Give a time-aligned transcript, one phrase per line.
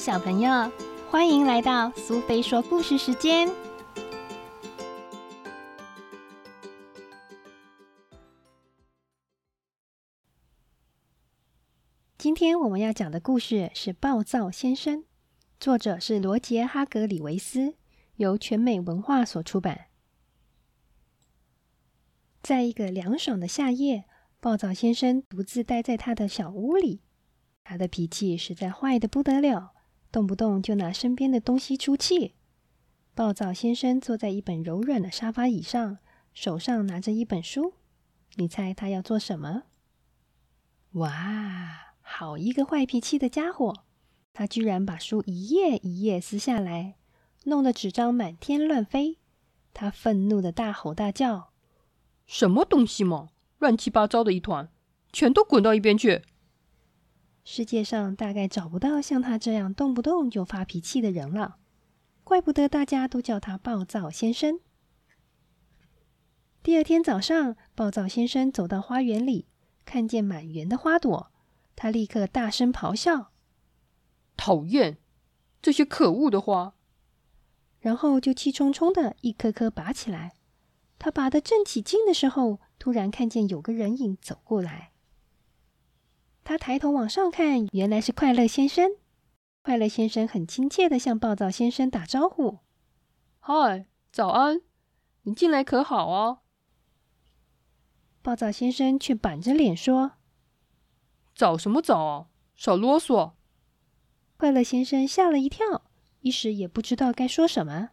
[0.00, 0.50] 小朋友，
[1.10, 3.46] 欢迎来到苏菲说故事时间。
[12.16, 15.00] 今天我们要讲的故事是《暴躁先生》，
[15.60, 17.74] 作者是罗杰·哈格里维斯，
[18.16, 19.88] 由全美文化所出版。
[22.42, 24.06] 在一个凉爽的夏夜，
[24.40, 27.02] 暴躁先生独自待在他的小屋里。
[27.62, 29.74] 他的脾气实在坏的不得了，
[30.12, 32.34] 动不动就拿身边的东西出气。
[33.14, 35.98] 暴躁先生坐在一本柔软的沙发椅上，
[36.32, 37.74] 手上拿着一本书。
[38.36, 39.64] 你猜他要做什么？
[40.92, 43.74] 哇，好一个坏脾气的家伙！
[44.32, 46.96] 他居然把书一页一页撕下来，
[47.44, 49.18] 弄得纸张满天乱飞。
[49.74, 51.50] 他愤怒的大吼大叫
[52.26, 53.28] ：“什么东西嘛！
[53.58, 54.70] 乱七八糟的一团，
[55.12, 56.22] 全都滚到一边去！”
[57.44, 61.56] 世界上大概找不到像他这样动不动就发脾气的人了，
[62.22, 64.60] 怪不得大家都叫他暴躁先生。
[66.62, 69.46] 第二天早上，暴躁先生走到花园里，
[69.84, 71.32] 看见满园的花朵，
[71.74, 73.32] 他立刻大声咆哮
[74.36, 74.98] ：“讨厌
[75.62, 76.74] 这些可恶的花！”
[77.80, 80.34] 然后就气冲冲的一颗颗拔起来。
[80.98, 84.89] 他拔得正起劲的时候，突然看见有个人影走过来。
[86.50, 88.90] 他抬头往上看，原来是快乐先生。
[89.62, 92.58] 快乐先生很亲切的向暴躁先生打招呼
[93.38, 94.60] ：“嗨，早安！
[95.22, 96.40] 你进来可好啊？”
[98.20, 100.14] 暴躁先生却板着脸说
[101.36, 102.26] ：“早什么早啊！
[102.56, 103.34] 少啰嗦！”
[104.36, 105.84] 快乐先生吓了一跳，
[106.22, 107.90] 一时也不知道该说什么。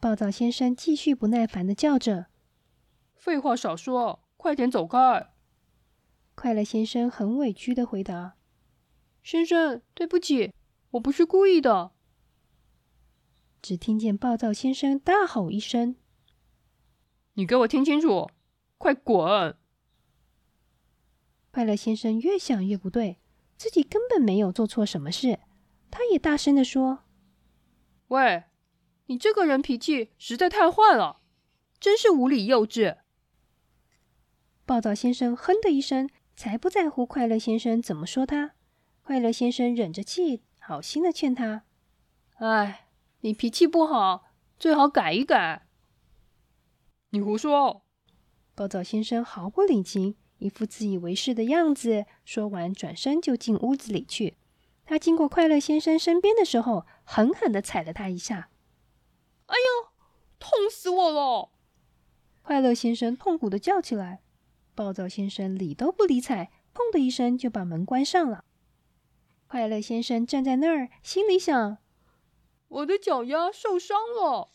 [0.00, 2.28] 暴躁先生继续不耐烦的叫着
[3.14, 5.28] ：“废话少说，快点走开！”
[6.40, 8.34] 快乐先生很委屈的回答
[9.22, 10.54] ：“先生，对不起，
[10.92, 11.92] 我不是故意的。”
[13.60, 15.96] 只听见暴躁先生大吼一声
[17.36, 18.30] ：“你给我听清楚，
[18.78, 19.58] 快滚！”
[21.52, 23.18] 快乐先生越想越不对，
[23.58, 25.40] 自己根本没有做错什么事。
[25.90, 27.00] 他也大声的说
[28.08, 28.44] ：“喂，
[29.08, 31.20] 你这个人脾气实在太坏了，
[31.78, 32.96] 真是无理幼稚！”
[34.64, 36.08] 暴躁先生哼的一声。
[36.40, 38.52] 才不在乎快乐先生怎么说他。
[39.02, 41.64] 快乐先生忍着气，好心的劝他
[42.40, 42.88] ：“哎，
[43.20, 45.66] 你脾气不好，最好改一改。”
[47.12, 47.82] 你胡说！
[48.54, 52.06] 暴躁先生毫不领情，一副自以为是的样子。
[52.24, 54.38] 说完，转身就进屋子里去。
[54.86, 58.48] 他经过快乐先生身边的时候，狠狠的踩了他一下。
[59.44, 59.92] “哎呦，
[60.38, 61.50] 痛死我了！”
[62.40, 64.22] 快乐先生痛苦的叫起来。
[64.80, 68.46] 暴躁先生理都不理睬，砰的一声就把门关上了。
[69.46, 71.76] 快乐先生站在那儿，心里想
[72.68, 74.52] ：“我的脚丫受伤了。”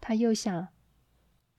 [0.00, 0.68] 他又想：“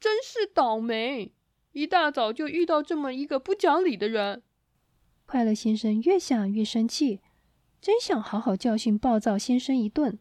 [0.02, 1.36] 真是倒霉，
[1.74, 4.42] 一大早就遇到这么一个不讲理的人。”
[5.28, 7.22] 快乐先生越想越生气，
[7.80, 10.18] 真想好好教训暴躁先生一顿。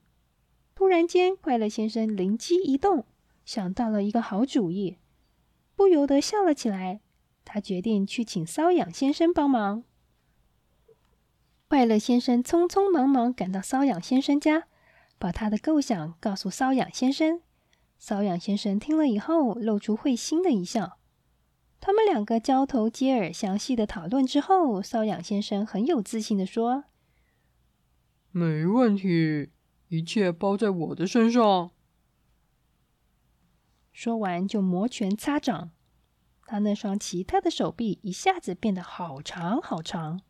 [0.75, 3.07] 突然间，快乐先生灵机一动，
[3.47, 4.99] 想到了一个好主意，
[5.75, 7.01] 不由得笑了起来。
[7.47, 9.85] 他决定去请瘙痒先生帮忙。
[11.69, 14.65] 快乐先生匆匆忙忙赶到瘙痒先生家，
[15.19, 17.41] 把他的构想告诉瘙痒先生。
[18.01, 20.99] 瘙痒先生听了以后，露出会心的一笑。
[21.81, 26.85] 他们两个交头接耳，详细的讨论之后，瘙痒先生很有自信的说
[28.33, 29.51] ：“没问题，
[29.89, 31.71] 一切包在我的身上。”
[33.93, 35.71] 说完就摩拳擦掌。
[36.47, 40.21] 他那双奇特的手臂一下子变得好长好长。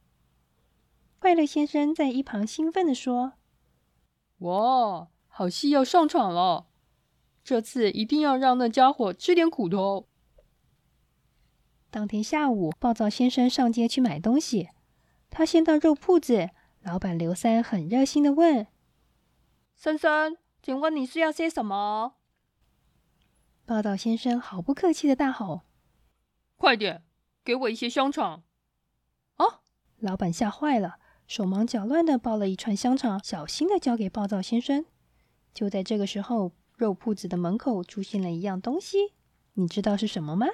[1.19, 3.35] 快乐先生在一旁兴奋地说
[4.39, 6.69] ：“哇，好戏要上场了！
[7.45, 10.09] 这次一定要让那家伙吃点苦头。”
[11.91, 14.71] 当天下午，暴躁先生上街去买东西。
[15.29, 16.51] 他先到肉铺子，
[16.81, 18.67] 老板刘三很热心的问
[19.77, 22.15] ：“先生，请问你是要些什么？”
[23.67, 25.66] 暴躁先生毫不客气的大吼。
[26.57, 27.05] 快点，
[27.45, 28.43] 给我一些香肠！
[29.37, 29.61] 啊！
[29.99, 34.87] 老板吓坏了，手忙脚乱的抱了一串香肠，小心的交给暴躁先生。
[35.53, 39.15] 就在这个时候，肉铺子的门口出现了一样东西，
[39.55, 40.47] 你知道是什么吗？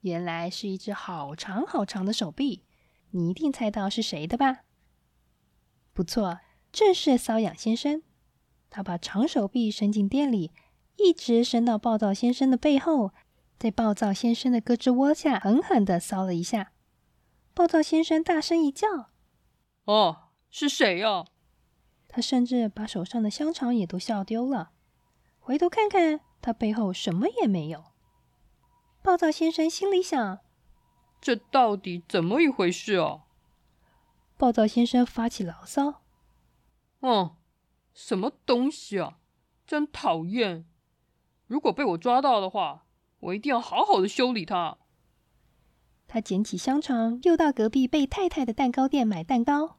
[0.00, 2.64] 原来是一只好长好长的手臂，
[3.10, 4.64] 你一定猜到是谁的吧？
[5.92, 6.40] 不错，
[6.72, 8.02] 正是瘙痒先生。
[8.70, 10.50] 他把长手臂伸进店里，
[10.96, 13.12] 一直伸到暴躁先生的背后。
[13.64, 16.72] 在暴躁先生的胳肢窝下狠狠的搔了一下，
[17.54, 19.08] 暴躁先生大声一叫
[19.88, 21.24] ：“哦，是谁呀？”
[22.06, 24.72] 他甚至把手上的香肠也都笑丢了。
[25.38, 27.86] 回头看看，他背后什么也没有。
[29.00, 30.40] 暴躁先生心里想：
[31.22, 33.20] 这到底怎么一回事啊？
[34.36, 36.02] 暴躁先生发起牢骚
[37.00, 37.34] ：“嗯，
[37.94, 39.20] 什么东西啊？
[39.66, 40.66] 真讨厌！
[41.46, 42.83] 如果被我抓到的话，
[43.24, 44.78] 我一定要好好的修理它。”
[46.08, 49.78] 他捡起香肠，又到隔壁贝太太的蛋糕店买蛋糕。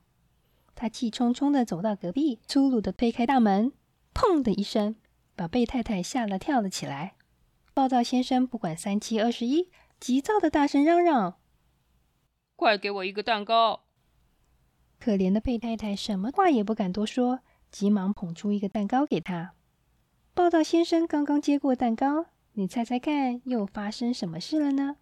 [0.74, 3.72] 他气冲冲的走到隔壁，粗鲁的推开大门，
[4.14, 4.96] 砰的一声，
[5.36, 7.16] 把贝太太吓了跳了起来。
[7.74, 9.70] 暴躁先生不管三七二十一，
[10.00, 11.38] 急躁的大声嚷嚷
[12.58, 13.84] ：“快给我一个蛋糕！”
[15.00, 17.40] 可怜的贝太太什么话也不敢多说，
[17.72, 19.54] 急忙捧出一个蛋糕给他。
[20.34, 22.26] 暴躁先生刚刚接过蛋糕，
[22.58, 24.96] 你猜猜看，又发生什么事了呢？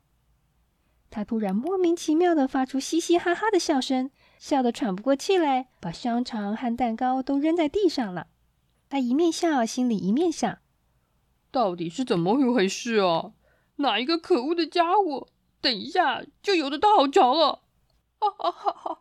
[1.11, 4.09] 他突然莫名其妙的发出嘻嘻哈哈的笑声，
[4.39, 8.27] 笑得喘不过气来，把香肠和蛋糕都扔在地上了。
[8.89, 10.57] 他一面笑，心里一面想：
[11.51, 13.33] 到底是怎么一回事啊？
[13.75, 15.27] 哪一个可恶的家伙，
[15.61, 17.61] 等一下就有的大好着了！
[18.17, 18.99] 哈哈哈哈！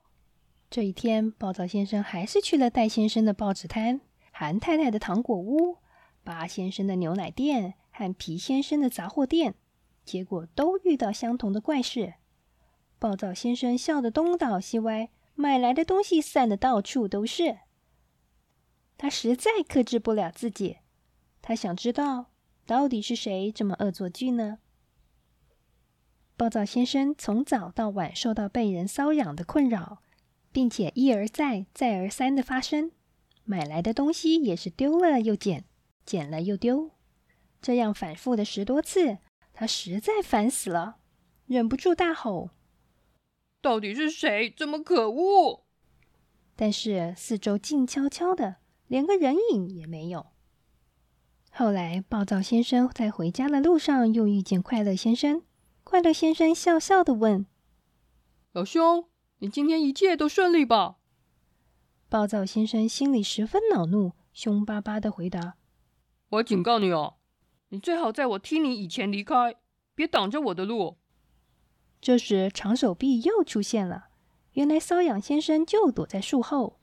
[0.69, 5.79] 这一天，暴躁先生还是去了戴先生的报纸摊、韩太太的糖果屋、
[6.23, 9.55] 巴先生的牛奶店和皮先生的杂货店。
[10.05, 12.15] 结果都遇到相同的怪事。
[12.99, 17.59] 暴躁先生笑得东倒西歪，买来的东西散得到处都是。
[18.99, 20.79] 他实在克制不了自己，
[21.41, 22.27] 他想知道
[22.67, 24.59] 到底是谁这么恶作剧呢？
[26.37, 30.03] 暴躁先生从早到晚受到被人骚扰的困扰，
[30.51, 32.91] 并且一而再、再而三的发生。
[33.45, 35.65] 买来的东西也是丢了又捡，
[36.05, 36.91] 捡了又丢，
[37.63, 39.19] 这样反复的十多次。
[39.55, 40.97] 他实在烦死了，
[41.47, 42.51] 忍不住大吼
[43.63, 45.65] ：“到底是谁这么可恶？”
[46.57, 48.57] 但是四周静悄悄的，
[48.87, 50.27] 连个人影也没有。
[51.51, 55.43] 后来，暴躁先生在回家的路上又遇见快乐先生。
[55.85, 57.45] 快乐先生笑笑的问
[58.53, 60.97] ：“老兄，你今天一切都顺利吧？”
[62.09, 65.57] 暴躁先生心里十分恼怒，凶巴巴的回答
[66.31, 67.17] ：“我警告你哦。”
[67.73, 69.57] 你最好在我踢你以前离开，
[69.95, 70.99] 别挡着我的路。
[72.03, 74.09] 这时，长手臂又出现了。
[74.53, 76.79] 原来，瘙痒先生就躲在树后。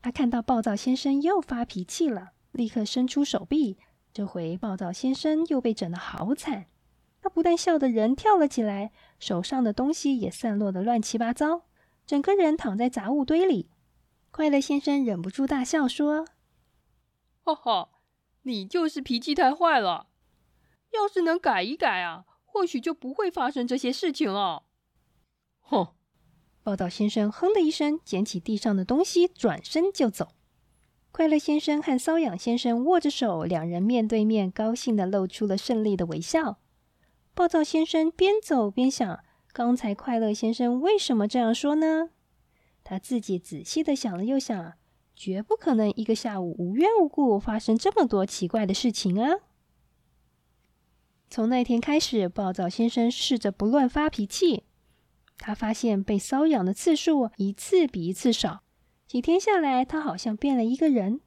[0.00, 3.76] 他看到暴躁先生又发脾气了，立刻伸出手臂。
[4.14, 6.68] 这回，暴躁先生又被整得好惨。
[7.20, 11.66] 他不但笑得人跳了起来，手上的东西也散落的乱七八糟，
[12.06, 13.68] 整个人躺在杂物堆里。
[14.30, 16.26] 快乐先生忍不住大笑说
[17.44, 17.90] ：“哈哈，
[18.44, 20.06] 你就是脾气太坏了。”
[20.94, 24.64] 要是能改一改啊，或许就不会发生这些事情了。
[25.60, 25.88] 哼！
[26.62, 30.28] 暴躁先生哼的一声，捡起地上的东西，转身就走。
[31.12, 36.58] 快乐先生和瘙痒先生握着手，两人面对面，高兴的露出了胜利的微笑。
[37.34, 39.20] 暴躁先生边走边想：
[39.52, 42.10] 刚才快乐先生为什么这样说呢？
[42.82, 44.72] 他自己仔细的想了又想，
[45.14, 49.40] 绝不可能一个下午无缘无故发生这么多奇怪的事情啊！
[51.34, 54.62] 从那天开始，暴躁先生试着不乱发脾气。
[55.36, 58.62] 他发现被搔痒的次数一次比一次少。
[59.08, 61.20] 几天下来，他好像变了一个人。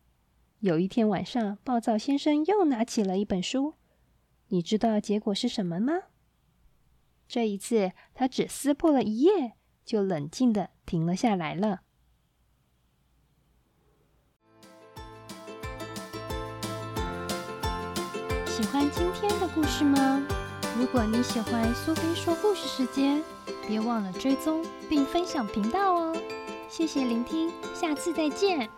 [0.59, 3.73] 有一天晚上，暴躁先生又拿起了一本书。
[4.47, 5.93] 你知道结果是什么吗？
[7.27, 11.81] 这一次，他只撕破了一页，就冷静的停了下来了。
[18.71, 20.21] 欢今天的故事吗？
[20.77, 23.23] 如果你喜欢苏菲说故事时间，
[23.65, 26.15] 别忘了追踪并分享频道哦！
[26.69, 28.69] 谢谢聆听，下次再见。